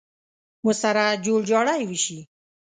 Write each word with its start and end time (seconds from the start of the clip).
ورسره 0.65 1.05
جوړ 1.25 1.39
جاړی 1.51 1.81
وشي. 1.89 2.19